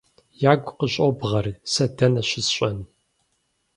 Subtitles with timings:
[0.51, 2.77] -Ягу къыщӀобгъэр сэ дэнэ щысщӀэн?